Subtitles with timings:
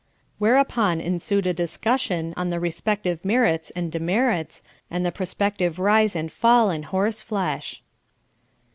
[0.39, 6.31] Whereupon ensued a discussion on the respective merits and demerits, and the prospective rise and
[6.31, 7.83] fall in horse flesh.